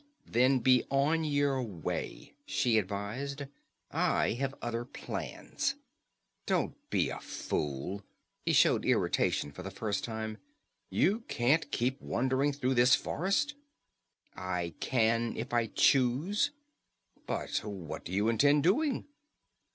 "Then 0.25 0.57
be 0.61 0.83
on 0.89 1.23
your 1.23 1.61
way," 1.61 2.33
she 2.47 2.79
advised. 2.79 3.45
"I 3.91 4.31
have 4.31 4.55
other 4.59 4.83
plans." 4.83 5.75
"Don't 6.47 6.75
be 6.89 7.09
a 7.09 7.19
fool!" 7.19 8.03
He 8.43 8.51
showed 8.51 8.83
irritation 8.83 9.51
for 9.51 9.61
the 9.61 9.69
first 9.69 10.03
time. 10.03 10.39
"You 10.89 11.19
can't 11.27 11.69
keep 11.69 12.01
on 12.01 12.07
wandering 12.09 12.51
through 12.51 12.73
this 12.73 12.95
forest." 12.95 13.53
"I 14.35 14.73
can 14.79 15.37
if 15.37 15.53
I 15.53 15.67
choose." 15.67 16.49
"But 17.27 17.57
what 17.63 18.03
do 18.03 18.11
you 18.11 18.27
intend 18.27 18.63
doing?" 18.63 19.05